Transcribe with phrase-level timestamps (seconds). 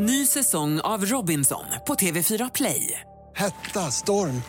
[0.00, 3.00] Ny säsong av Robinson på TV4 Play.
[3.36, 4.42] Hetta, storm,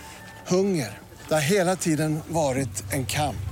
[0.47, 0.97] hunger.
[1.27, 3.50] Det har hela tiden varit en kamp.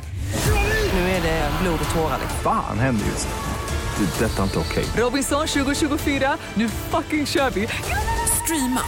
[0.94, 2.20] Nu är det blod och tårar.
[2.44, 4.06] Fan händer just nu.
[4.06, 4.26] Det.
[4.26, 4.86] är Detta är inte okej.
[5.04, 7.68] Robinson 2024, nu fucking kör vi!
[8.44, 8.82] Streama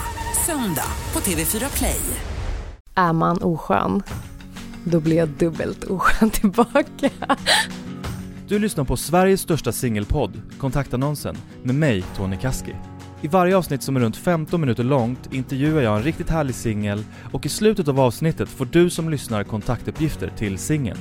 [0.46, 2.02] söndag på TV4 Play.
[2.96, 4.04] Är man oskön,
[4.84, 7.10] då blir jag dubbelt oskön tillbaka.
[8.48, 12.76] Du lyssnar på Sveriges största singelpodd, Kontaktannonsen, med mig, Tony Kaski.
[13.22, 17.04] I varje avsnitt som är runt 15 minuter långt intervjuar jag en riktigt härlig singel
[17.32, 20.98] och i slutet av avsnittet får du som lyssnar kontaktuppgifter till singeln.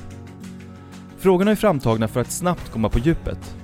[1.18, 3.56] Frågorna är framtagna för att snabbt komma på djupet.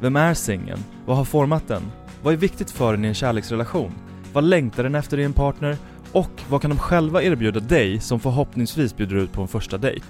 [0.00, 0.84] Vem är singeln?
[1.06, 1.82] Vad har format den?
[2.22, 3.92] Vad är viktigt för den i en kärleksrelation?
[4.32, 5.76] Vad längtar den efter i en partner?
[6.12, 10.06] Och vad kan de själva erbjuda dig som förhoppningsvis bjuder ut på en första dejt?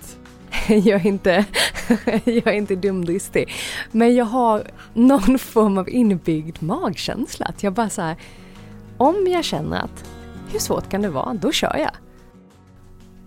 [0.69, 1.45] Jag är inte,
[2.25, 3.53] jag är inte dumdristig.
[3.93, 7.47] Men jag har någon form av inbyggd magkänsla.
[7.47, 8.17] Att jag bara så här,
[8.97, 10.11] om jag känner att
[10.53, 11.91] hur svårt kan det vara, då kör jag.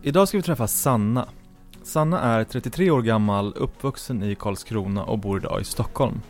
[0.02, 1.28] Idag ska vi träffa Sanna.
[1.84, 6.22] Sanna är 33 år gammal, uppvuxen i Karlskrona och bor idag i Stockholm.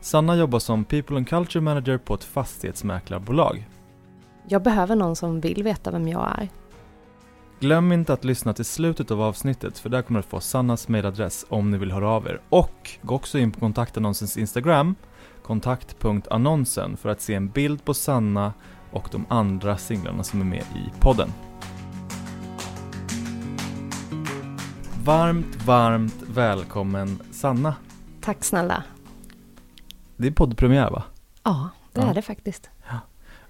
[0.00, 3.68] Sanna jobbar som People and Culture Manager på ett fastighetsmäklarbolag.
[4.48, 6.48] Jag behöver någon som vill veta vem jag är.
[7.60, 11.46] Glöm inte att lyssna till slutet av avsnittet för där kommer du få Sannas mailadress
[11.48, 12.40] om ni vill höra av er.
[12.48, 14.94] Och gå också in på kontaktannonsens Instagram,
[15.42, 18.52] kontakt.annonsen, för att se en bild på Sanna
[18.90, 21.32] och de andra singlarna som är med i podden.
[25.04, 27.74] Varmt, varmt välkommen Sanna.
[28.20, 28.82] Tack snälla.
[30.16, 31.02] Det är poddpremiär va?
[31.42, 32.06] Ja, det Ja.
[32.10, 32.70] är det faktiskt.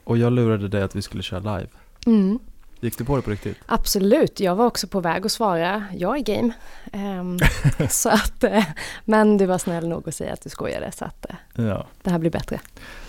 [0.05, 1.69] Och jag lurade dig att vi skulle köra live.
[2.07, 2.39] Mm,
[2.81, 3.57] Gick du på det på riktigt?
[3.67, 5.85] absolut, jag var också på väg att svara.
[5.97, 6.53] Jag är game.
[6.93, 7.39] Ehm,
[7.91, 8.65] så att, eh,
[9.05, 12.11] men du var snäll nog att säga att du skojade så att eh, Ja, det
[12.11, 12.61] här blir bättre.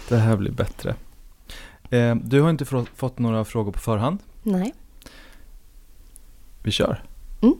[0.09, 0.95] det här blir bättre.
[1.89, 4.19] Eh, du har inte fått några frågor på förhand.
[4.43, 4.73] Nej.
[6.63, 7.03] Vi kör.
[7.41, 7.55] Mm.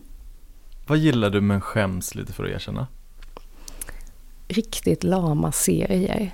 [0.88, 2.88] Vad gillar du men skäms lite för att erkänna?
[4.48, 6.32] riktigt lama serier.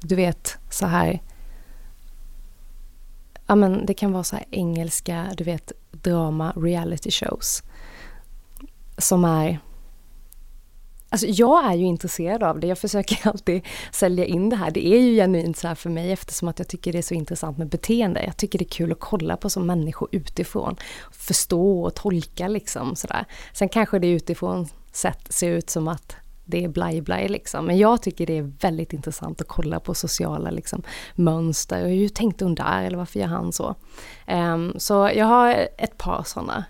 [0.00, 1.20] Du vet så här.
[3.46, 7.62] Ja men det kan vara så här engelska, du vet drama, reality shows.
[8.98, 9.58] Som är...
[11.08, 12.66] Alltså jag är ju intresserad av det.
[12.66, 13.62] Jag försöker alltid
[13.92, 14.70] sälja in det här.
[14.70, 17.14] Det är ju genuint så här för mig eftersom att jag tycker det är så
[17.14, 18.24] intressant med beteende.
[18.24, 20.76] Jag tycker det är kul att kolla på som människor utifrån.
[21.12, 23.24] Förstå och tolka liksom sådär.
[23.52, 27.66] Sen kanske det utifrån sett ser ut som att det är blaj blaj liksom.
[27.66, 30.82] Men jag tycker det är väldigt intressant att kolla på sociala liksom,
[31.14, 31.84] mönster.
[31.84, 32.82] Och hur tänkte hon där?
[32.82, 33.74] Eller varför gör han så?
[34.26, 36.64] Ehm, så jag har ett par sådana.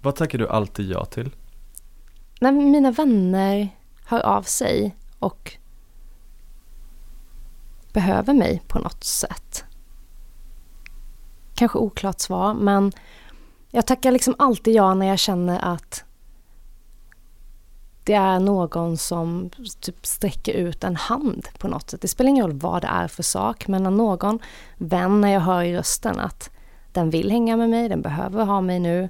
[0.00, 1.30] Vad tackar du alltid ja till?
[2.40, 3.68] När mina vänner
[4.06, 5.56] hör av sig och
[7.92, 9.64] behöver mig på något sätt.
[11.54, 12.92] Kanske oklart svar, men
[13.70, 16.04] jag tackar liksom alltid ja när jag känner att
[18.04, 19.50] det är någon som
[19.80, 22.00] typ sträcker ut en hand på något sätt.
[22.00, 24.38] Det spelar ingen roll vad det är för sak, men när någon
[24.76, 26.50] vän, när jag hör i rösten att
[26.92, 29.08] den vill hänga med mig, den behöver ha mig nu,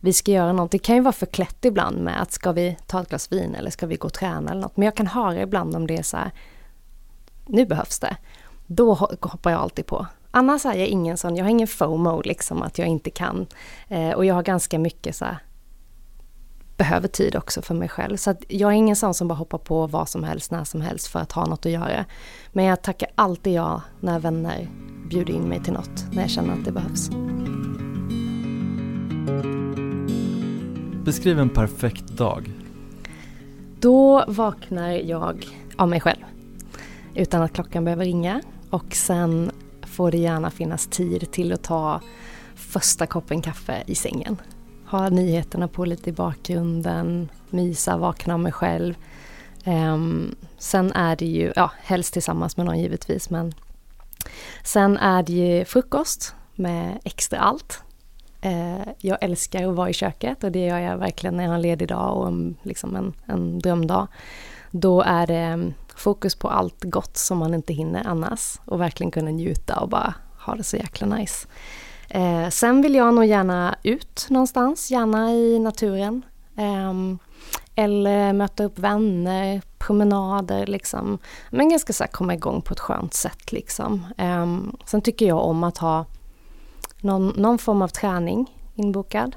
[0.00, 0.70] vi ska göra något.
[0.70, 3.70] Det kan ju vara förklätt ibland med att ska vi ta ett glas vin eller
[3.70, 4.76] ska vi gå och träna eller något.
[4.76, 6.30] Men jag kan höra ibland om det är så här,
[7.46, 8.16] nu behövs det.
[8.66, 10.06] Då hoppar jag alltid på.
[10.30, 13.46] Annars är jag ingen sån, jag har ingen FOMO liksom att jag inte kan.
[13.88, 15.38] Eh, och jag har ganska mycket så här,
[16.76, 18.16] behöver tid också för mig själv.
[18.16, 20.80] Så att jag är ingen sån som bara hoppar på vad som helst, när som
[20.80, 22.04] helst för att ha något att göra.
[22.52, 24.68] Men jag tackar alltid ja när vänner
[25.10, 27.10] bjuder in mig till något, när jag känner att det behövs.
[31.04, 32.52] Beskriv en perfekt dag.
[33.80, 36.24] Då vaknar jag av mig själv.
[37.14, 38.40] Utan att klockan behöver ringa.
[38.70, 39.50] Och sen
[39.82, 42.00] får det gärna finnas tid till att ta
[42.54, 44.36] första koppen kaffe i sängen.
[44.90, 48.94] Ha nyheterna på lite i bakgrunden, mysa, vakna av mig själv.
[49.66, 53.54] Um, sen är det ju, ja helst tillsammans med någon givetvis men
[54.62, 57.82] Sen är det ju frukost med extra allt.
[58.46, 61.56] Uh, jag älskar att vara i köket och det gör jag verkligen när jag har
[61.56, 64.06] en ledig dag och en, liksom en, en drömdag.
[64.70, 69.10] Då är det mm, fokus på allt gott som man inte hinner annars och verkligen
[69.10, 71.48] kunna njuta och bara ha det så jäkla nice.
[72.08, 76.22] Eh, sen vill jag nog gärna ut någonstans, gärna i naturen.
[76.56, 76.92] Eh,
[77.74, 81.18] eller möta upp vänner, promenader liksom.
[81.50, 84.06] Men ganska så här komma igång på ett skönt sätt liksom.
[84.18, 84.46] Eh,
[84.84, 86.04] sen tycker jag om att ha
[87.00, 89.36] någon, någon form av träning inbokad.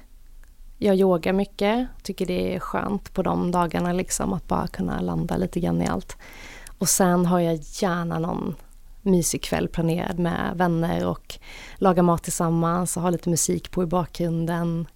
[0.77, 5.37] Jag yogar mycket, tycker det är skönt på de dagarna liksom att bara kunna landa
[5.37, 6.17] lite grann i allt.
[6.77, 8.55] Och sen har jag gärna någon
[9.01, 11.39] mysig kväll planerad med vänner och
[11.75, 14.87] laga mat tillsammans och ha lite musik på i bakgrunden.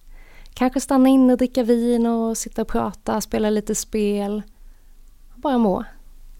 [0.54, 4.42] Kanske stanna in och dricka vin och sitta och prata, spela lite spel.
[5.34, 5.84] Bara må.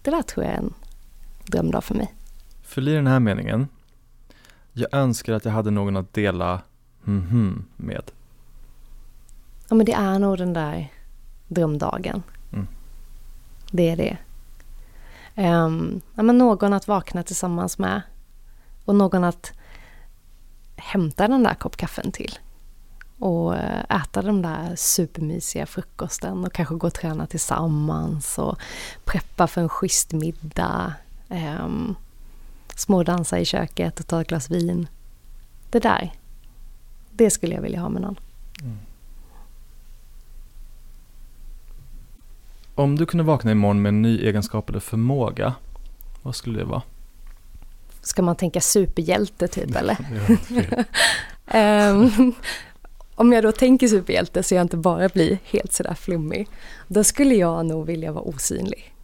[0.01, 0.73] Det där tror jag är en
[1.45, 2.13] drömdag för mig.
[2.63, 3.67] Fyll i den här meningen.
[4.73, 6.61] Jag önskar att jag hade någon att dela
[7.03, 8.11] mhm med.
[9.69, 10.91] Ja men det är nog den där
[11.47, 12.23] drömdagen.
[12.53, 12.67] Mm.
[13.71, 14.17] Det är det.
[15.35, 18.01] Um, ja, men någon att vakna tillsammans med.
[18.85, 19.51] Och någon att
[20.75, 22.39] hämta den där kopp kaffen till.
[23.19, 28.59] Och eh, äta den där supermysiga frukosten och kanske gå och träna tillsammans och
[29.05, 30.93] preppa för en schysst middag.
[31.29, 31.95] Ehm, um,
[32.75, 34.87] smådansa i köket och ta ett glas vin.
[35.69, 36.13] Det där,
[37.11, 38.19] det skulle jag vilja ha med någon.
[38.61, 38.77] Mm.
[42.75, 45.53] Om du kunde vakna imorgon med en ny egenskap eller förmåga,
[46.21, 46.81] vad skulle det vara?
[48.01, 49.97] Ska man tänka superhjälte typ eller?
[51.51, 52.33] Ja, um,
[53.15, 56.47] om jag då tänker superhjälte så jag inte bara blir helt sådär flummig.
[56.87, 58.94] Då skulle jag nog vilja vara osynlig.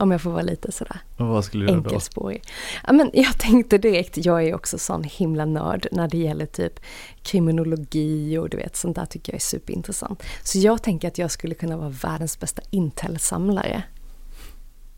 [0.00, 1.78] Om jag får vara lite sådär Och vad skulle du då?
[1.78, 2.42] enkelspårig.
[2.86, 6.80] Ja, men jag tänkte direkt, jag är också sån himla nörd när det gäller typ
[7.22, 10.22] kriminologi och du vet sånt där tycker jag är superintressant.
[10.42, 13.82] Så jag tänker att jag skulle kunna vara världens bästa Intel-samlare.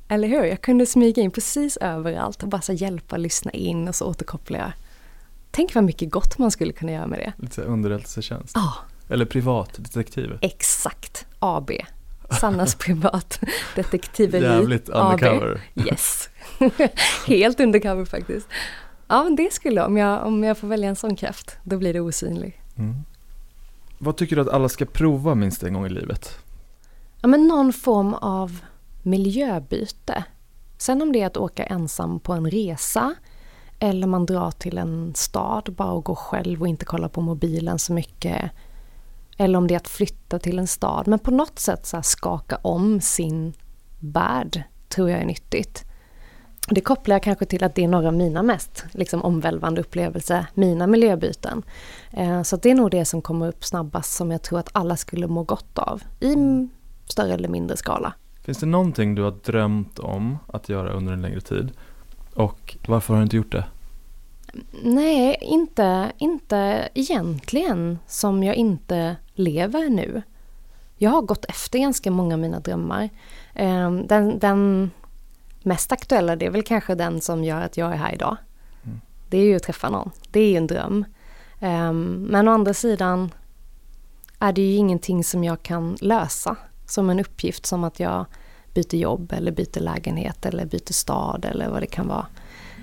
[0.08, 0.44] Eller hur?
[0.44, 4.58] Jag kunde smyga in precis överallt och bara så hjälpa lyssna in och så återkopplar
[4.58, 4.72] jag.
[5.50, 7.32] Tänk vad mycket gott man skulle kunna göra med det.
[7.42, 8.52] Lite underrättelsetjänst?
[8.54, 8.74] Ja,
[9.08, 10.38] Eller privatdetektiv?
[10.40, 11.26] exakt.
[11.38, 11.70] AB.
[12.30, 14.42] Sannas privatdetektiveri.
[14.42, 15.12] Jävligt AB.
[15.12, 15.60] undercover.
[15.74, 16.28] Yes.
[17.26, 18.48] Helt undercover faktiskt.
[19.08, 19.86] Ja, men det skulle jag.
[19.86, 22.62] Om jag, om jag får välja en sån kraft, då blir det osynlig.
[22.78, 22.94] Mm.
[23.98, 26.38] Vad tycker du att alla ska prova minst en gång i livet?
[27.20, 28.58] Ja, men någon form av
[29.02, 30.24] miljöbyte.
[30.78, 33.14] Sen om det är att åka ensam på en resa
[33.78, 37.78] eller man drar till en stad bara och går själv och inte kollar på mobilen
[37.78, 38.50] så mycket.
[39.40, 41.08] Eller om det är att flytta till en stad.
[41.08, 43.52] Men på något sätt så skaka om sin
[44.00, 45.84] värld tror jag är nyttigt.
[46.68, 50.46] Det kopplar jag kanske till att det är några av mina mest liksom, omvälvande upplevelser,
[50.54, 51.62] mina miljöbyten.
[52.12, 54.96] Eh, så det är nog det som kommer upp snabbast som jag tror att alla
[54.96, 56.68] skulle må gott av i m-
[57.06, 58.12] större eller mindre skala.
[58.44, 61.70] Finns det någonting du har drömt om att göra under en längre tid?
[62.34, 63.64] Och varför har du inte gjort det?
[64.82, 70.22] Nej, inte, inte egentligen som jag inte lever nu.
[70.96, 73.08] Jag har gått efter ganska många av mina drömmar.
[73.54, 74.90] Eh, Den, den
[75.62, 78.36] mest aktuella det är väl kanske den som gör att jag är här idag.
[78.84, 79.00] Mm.
[79.28, 80.10] Det är ju att träffa någon.
[80.30, 81.04] Det är ju en dröm.
[81.60, 83.30] Eh, Men å andra sidan
[84.38, 86.56] är det ju ingenting som jag kan lösa
[86.86, 88.26] som en uppgift som att jag
[88.74, 92.26] byter jobb eller byter lägenhet eller byter stad eller vad det kan vara.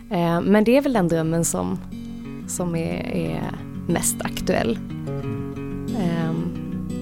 [0.09, 1.77] Eh, Men det är väl den drömmen som,
[2.47, 3.51] som är, är
[3.87, 4.79] mest aktuell.
[5.99, 6.51] Ehm,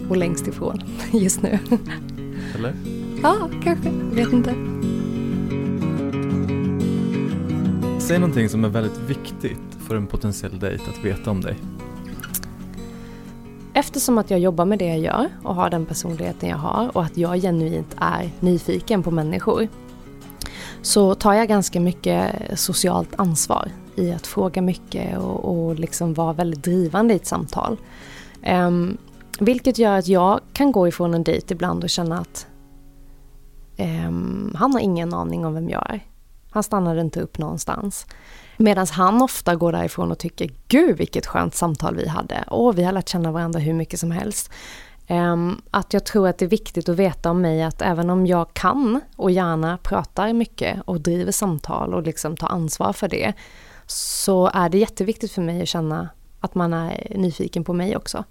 [0.09, 0.81] Och längst ifrån
[1.11, 1.59] just nu.
[2.55, 2.73] Eller?
[3.23, 3.89] Ja, kanske.
[3.89, 4.53] Vet inte.
[7.99, 11.55] Säg någonting som är väldigt viktigt för en potentiell dejt att veta om dig.
[13.73, 17.03] Eftersom att jag jobbar med det jag gör och har den personligheten jag har och
[17.03, 19.67] att jag genuint är nyfiken på människor
[20.85, 26.33] så tar jag ganska mycket socialt ansvar i att fråga mycket och, och liksom vara
[26.33, 27.77] väldigt drivande i ett samtal.
[28.47, 28.97] Um,
[29.39, 32.47] vilket gör att jag kan gå ifrån en dejt ibland och känna att
[33.77, 35.99] um, han har ingen aning om vem jag är.
[36.49, 38.05] Han stannade inte upp någonstans.
[38.57, 42.43] Medan han ofta går därifrån och tycker Gud vilket skönt samtal vi hade.
[42.47, 44.51] Och vi har lärt känna varandra hur mycket som helst.
[45.07, 48.27] Ehm, att jag tror att det är viktigt att veta om mig att även om
[48.27, 53.33] jag kan och gärna pratar mycket och driver samtal och liksom tar ansvar för det.
[53.85, 56.09] Så är det jätteviktigt för mig att känna
[56.39, 58.23] att man är nyfiken på mig också.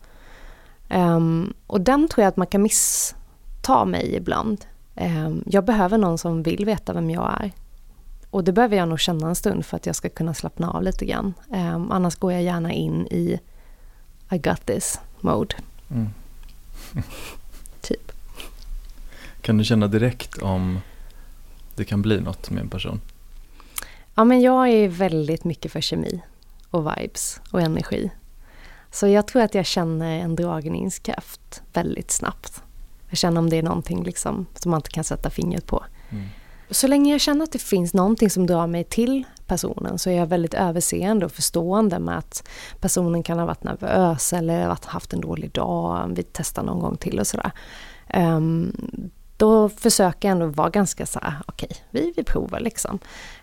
[0.88, 4.64] Ehm, och den tror jag att man kan missta mig ibland.
[4.94, 7.52] Ehm, jag behöver någon som vill veta vem jag är.
[8.30, 10.82] Och det behöver jag nog känna en stund för att jag ska kunna slappna av
[10.82, 11.34] lite grann.
[11.90, 13.40] Annars går jag gärna in i
[14.30, 15.54] I got this mode.
[15.90, 16.08] Mm.
[17.80, 18.12] Typ.
[19.40, 20.80] Kan du känna direkt om
[21.74, 23.00] det kan bli något med en person?
[24.14, 26.22] Ja men jag är väldigt mycket för kemi
[26.70, 28.10] och vibes och energi.
[28.90, 32.62] Så jag tror att jag känner en dragningskraft väldigt snabbt.
[33.08, 35.84] Jag känner om det är någonting liksom som man inte kan sätta fingret på.
[36.10, 36.24] Mm.
[36.70, 40.14] Så länge jag känner att det finns någonting som drar mig till personen så är
[40.16, 42.48] jag väldigt överseende och förstående med att
[42.80, 47.20] personen kan ha varit nervös eller haft en dålig dag, vi testar någon gång till
[47.20, 47.50] och sådär.
[48.08, 48.72] Ehm,
[49.36, 52.98] då försöker jag ändå vara ganska så här, okej, okay, vi, vi provar liksom.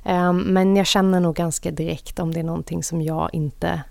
[0.06, 3.84] Um, men jag känner nog ganska direkt om det är någonting som jag inte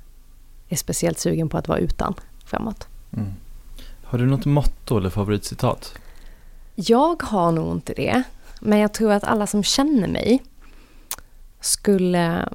[0.69, 2.15] är speciellt sugen på att vara utan
[2.45, 2.89] framåt.
[3.13, 3.33] Mm.
[4.05, 5.95] Har du något motto eller favoritcitat?
[6.75, 8.23] Jag har nog inte det.
[8.61, 10.43] Men jag tror att alla som känner mig
[11.61, 12.49] skulle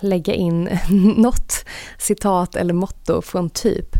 [0.00, 0.78] lägga in
[1.16, 1.64] något
[1.98, 3.96] citat eller motto från typ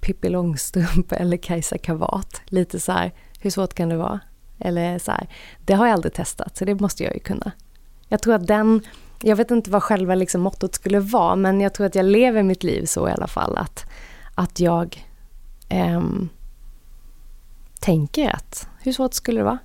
[0.00, 2.40] Pippi Långstrump eller Kajsa Kavat.
[2.46, 4.20] Lite så här, hur svårt kan det vara?
[4.58, 5.28] Eller så här,
[5.64, 7.52] det har jag aldrig testat så det måste jag ju kunna.
[8.08, 8.82] Jag tror att den,
[9.22, 12.42] jag vet inte vad själva liksom mottot skulle vara men jag tror att jag lever
[12.42, 13.84] mitt liv så i alla fall att,
[14.34, 15.06] att jag
[15.68, 16.28] ehm,
[17.80, 19.58] tänker att hur svårt skulle det vara?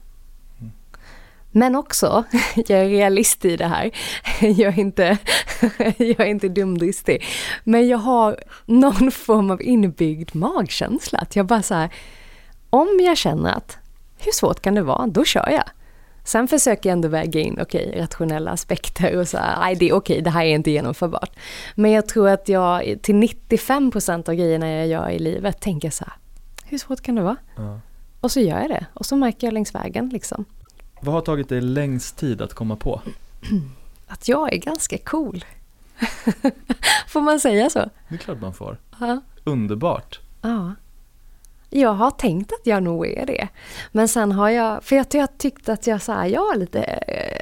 [1.58, 2.24] Men också,
[2.56, 3.92] jag är realist i det här.
[4.42, 5.18] Jag är inte,
[5.98, 7.24] jag är inte dumdristig.
[7.64, 11.20] Men jag har någon form av inbyggd magkänsla.
[11.20, 11.90] Att jag bara så här,
[12.70, 13.78] om jag känner att
[14.18, 15.64] hur svårt kan det vara, då kör jag.
[16.24, 19.90] Sen försöker jag ändå väga in, okej, okay, rationella aspekter och så här, nej det
[19.90, 21.32] är okej, okay, det här är inte genomförbart.
[21.76, 26.06] Men jag tror att jag till 95% av grejerna jag gör i livet tänker så
[26.06, 26.14] här,
[26.66, 27.38] hur svårt kan det vara?
[27.56, 27.80] Ja.
[28.22, 28.86] Och så gör jag det.
[28.94, 30.46] Och så märker jag längs vägen liksom.
[31.02, 33.02] Vad har tagit dig längst tid att komma på?
[34.08, 35.46] Att jag är ganska cool.
[37.08, 37.90] får man säga så?
[38.10, 38.78] Det är klart man får.
[39.00, 39.22] Ja.
[39.44, 40.20] Underbart.
[40.42, 40.74] Ja.
[41.70, 43.48] Jag har tänkt att jag nog är det.
[43.92, 46.84] Men sen har jag, för jag, jag tyckt att jag, så här, jag har lite
[46.84, 47.42] eh,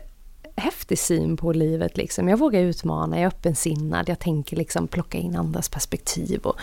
[0.56, 1.98] häftig syn på livet.
[1.98, 2.30] Liksom.
[2.30, 6.42] Jag vågar utmana, jag är öppensinnad, jag tänker liksom plocka in andras perspektiv.
[6.42, 6.60] Och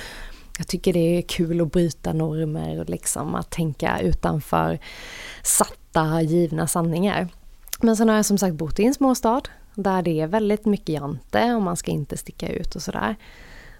[0.58, 4.78] jag tycker det är kul att bryta normer och liksom att tänka utanför
[5.42, 7.28] satta, givna sanningar.
[7.80, 9.42] Men sen har jag som sagt bott i en småstad
[9.74, 13.16] där det är väldigt mycket jante och man ska inte sticka ut och sådär.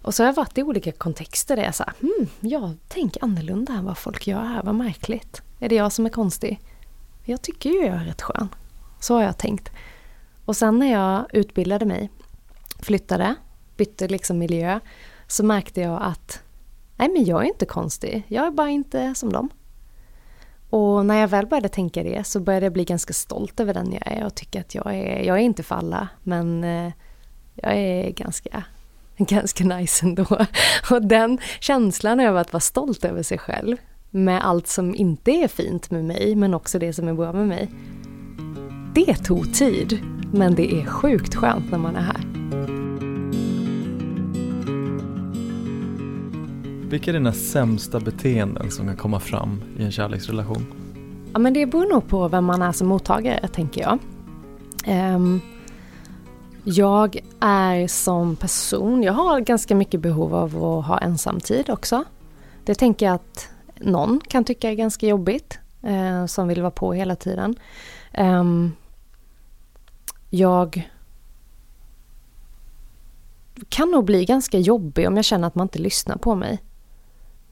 [0.02, 3.73] Och så har jag varit i olika kontexter där jag sa, hmm, jag tänker annorlunda
[3.73, 5.43] än vad folk gör här, vad märkligt.
[5.61, 6.61] Är det jag som är konstig?
[7.25, 8.49] Jag tycker ju jag är rätt skön.
[9.00, 9.71] Så har jag tänkt.
[10.45, 12.11] Och sen när jag utbildade mig,
[12.79, 13.35] flyttade,
[13.76, 14.81] bytte liksom miljö,
[15.26, 16.43] så märkte jag att
[17.02, 19.49] nej men jag är inte konstig, jag är bara inte som dem.
[20.71, 23.92] Och när jag väl började tänka det så började jag bli ganska stolt över den
[23.92, 26.92] jag är och tycka att jag är, jag är inte för alla men eh,
[27.54, 28.64] jag är ganska,
[29.16, 30.26] ganska nice ändå.
[30.90, 33.76] Och den känslan över att vara stolt över sig själv
[34.11, 37.49] med allt som inte är fint med mig men också det som är bra med
[37.49, 37.71] mig.
[38.94, 39.99] Det tog tid
[40.32, 42.41] men det är sjukt skönt när man är här.
[46.92, 50.66] Vilka är dina sämsta beteenden som kan komma fram i en kärleksrelation?
[51.32, 53.99] Ja, men det beror nog på vem man är som mottagare, tänker jag.
[55.14, 55.40] Um,
[56.64, 62.04] jag är som person, jag har ganska mycket behov av att ha ensamtid också.
[62.64, 63.49] Det tänker jag att
[63.80, 67.56] någon kan tycka är ganska jobbigt, uh, som vill vara på hela tiden.
[68.18, 68.72] Um,
[70.30, 70.90] jag
[73.68, 76.62] kan nog bli ganska jobbig om jag känner att man inte lyssnar på mig.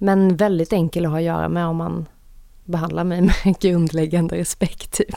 [0.02, 2.06] Men väldigt enkel att ha att göra med om man
[2.64, 4.92] behandlar mig med grundläggande respekt.
[4.92, 5.14] Typ.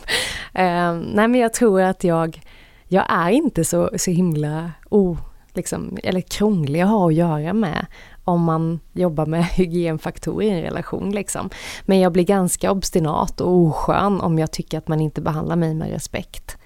[0.53, 2.41] Eh, nej men jag tror att jag,
[2.87, 5.17] jag är inte så, så himla oh,
[5.53, 7.85] liksom, eller krånglig att ha att göra med
[8.23, 11.11] om man jobbar med hygienfaktorer i en relation.
[11.11, 11.49] Liksom.
[11.85, 15.73] Men jag blir ganska obstinat och oskön om jag tycker att man inte behandlar mig
[15.73, 16.57] med respekt.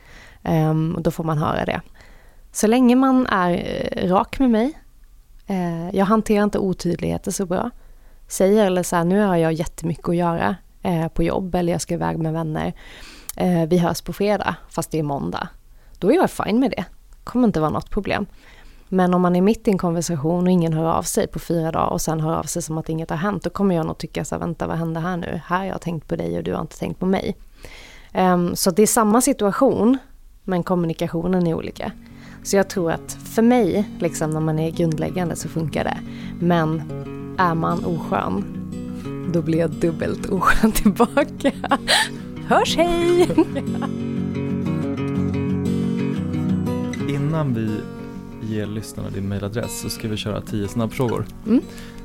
[0.43, 1.81] Um, och då får man höra det.
[2.51, 3.51] Så länge man är
[3.91, 4.73] eh, rak med mig,
[5.49, 7.71] uh, jag hanterar inte otydligheter så bra,
[8.27, 11.81] säger eller så här, nu har jag jättemycket att göra eh, på jobb eller jag
[11.81, 12.73] ska iväg med vänner.
[13.37, 15.49] Eh, vi hörs på fredag fast det är måndag.
[15.99, 16.85] Då är jag fine med det.
[17.23, 18.25] kommer inte vara något problem.
[18.89, 21.71] Men om man är mitt i en konversation och ingen hör av sig på fyra
[21.71, 23.97] dagar och sen hör av sig som att inget har hänt, då kommer jag nog
[23.97, 25.41] tycka så här, vänta vad händer här nu?
[25.45, 27.35] Här har jag tänkt på dig och du har inte tänkt på mig.
[28.13, 29.97] Um, så det är samma situation,
[30.43, 31.91] men kommunikationen är olika.
[32.43, 35.97] Så jag tror att för mig, liksom när man är grundläggande så funkar det.
[36.39, 36.81] Men
[37.37, 38.43] är man oskön,
[39.33, 41.51] då blir jag dubbelt oskön tillbaka.
[42.47, 43.29] Hörs hej!
[47.09, 47.79] Innan vi
[48.41, 51.25] ger lyssnarna din mejladress så ska vi köra tio snabbfrågor.
[51.47, 51.61] Mm.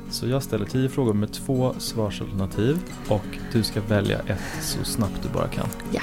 [0.09, 5.23] Så jag ställer tio frågor med två svarsalternativ och du ska välja ett så snabbt
[5.23, 5.67] du bara kan.
[5.91, 6.01] Ja.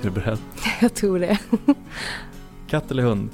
[0.00, 0.38] Är du beredd?
[0.80, 1.38] Jag tror det.
[2.68, 3.30] Katt eller hund?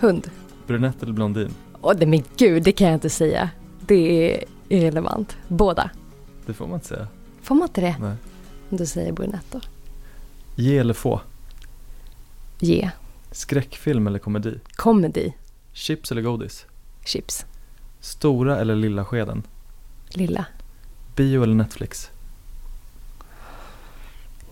[0.00, 0.30] Hund.
[0.66, 1.50] Brunett eller blondin?
[1.80, 3.50] Åh, oh, men gud, det kan jag inte säga.
[3.86, 5.36] Det är irrelevant.
[5.48, 5.90] Båda.
[6.46, 7.08] Det får man inte säga.
[7.42, 7.96] Får man inte det?
[8.00, 8.16] Nej.
[8.70, 9.60] Du säger brunett då.
[10.56, 11.20] Ge eller få?
[12.58, 12.90] Ge.
[13.30, 14.58] Skräckfilm eller komedi?
[14.76, 15.34] Komedi.
[15.72, 16.66] Chips eller godis?
[17.04, 17.46] Chips.
[18.00, 19.42] Stora eller lilla skeden?
[20.08, 20.46] Lilla.
[21.16, 22.10] Bio eller Netflix?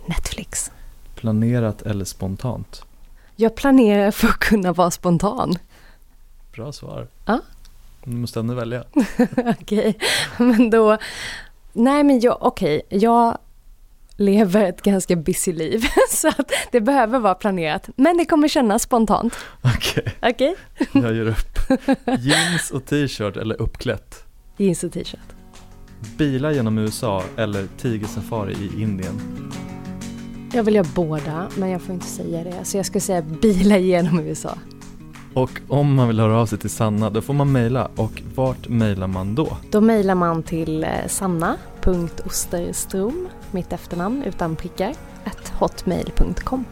[0.07, 0.71] Netflix.
[1.15, 2.85] Planerat eller spontant?
[3.37, 5.59] Jag planerar för att kunna vara spontan.
[6.53, 7.09] Bra svar.
[7.25, 7.41] Ja.
[8.05, 8.85] Du måste ändå välja.
[9.61, 9.99] Okej,
[10.39, 10.99] men då...
[11.73, 13.39] Nej men jag, okej, jag
[14.17, 17.89] lever ett ganska busy liv så att det behöver vara planerat.
[17.97, 19.35] Men det kommer kännas spontant.
[19.63, 20.55] Okej, Okej?
[20.93, 21.59] jag ger upp.
[22.19, 24.25] Jeans och t-shirt eller uppklätt?
[24.57, 25.21] Jeans och t-shirt.
[26.19, 29.21] Bilar genom USA eller tigersafari i Indien?
[30.53, 32.65] Jag vill göra båda, men jag får inte säga det.
[32.65, 34.59] Så jag skulle säga bilar genom USA.
[35.35, 37.89] Och om man vill höra av sig till Sanna, då får man mejla.
[37.97, 39.57] Och vart mejlar man då?
[39.71, 44.95] Då mejlar man till eh, sanna.osterstrom, mitt efternamn utan prickar,
[45.59, 46.65] hotmail.com.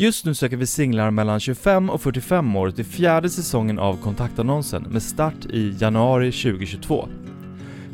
[0.00, 4.82] Just nu söker vi singlar mellan 25 och 45 år till fjärde säsongen av kontaktannonsen
[4.82, 7.08] med start i januari 2022.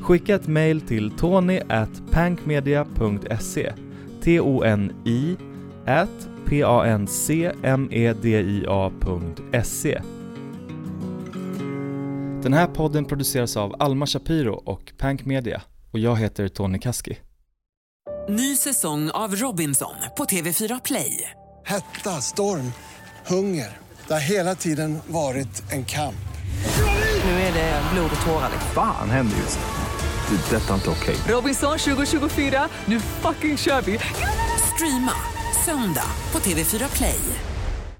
[0.00, 3.72] Skicka ett mail till tony at pankmedia.se
[4.22, 5.36] T-O-N-I
[5.86, 6.94] at p-a-n-c-m-e-d-i-a.se
[12.44, 17.18] den här podden produceras av Alma Shapiro och Pank Media och jag heter Tony Kaski.
[18.28, 21.30] Ny säsong av Robinson på TV4 Play.
[21.64, 22.72] Hetta, storm,
[23.26, 23.76] hunger.
[24.06, 26.24] Det har hela tiden varit en kamp.
[27.24, 28.50] Nu är det blod och tårar.
[28.74, 30.36] Fan händer just nu.
[30.36, 30.56] Det.
[30.56, 31.16] är Detta är inte okej.
[31.28, 33.98] Robinson 2024, nu fucking kör vi!
[34.74, 35.12] Streama
[35.64, 37.20] söndag på TV4 Play.